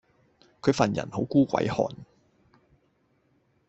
[0.63, 1.85] 佢份人好孤鬼寒